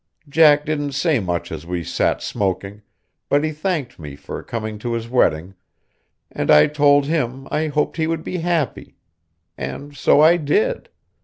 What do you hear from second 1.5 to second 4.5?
as we sat smoking, but he thanked me for